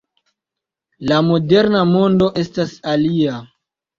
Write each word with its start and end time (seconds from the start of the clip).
La 1.11 1.19
moderna 1.27 1.83
mondo 1.91 2.29
estas 2.47 2.71
alia. 2.95 3.37